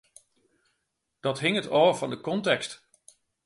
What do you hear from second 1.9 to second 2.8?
fan de kontekst.